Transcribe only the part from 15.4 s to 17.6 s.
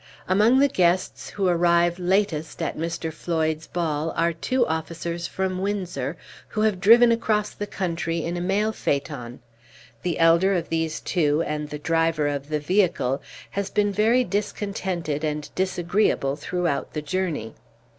disagreeable throughout the journey.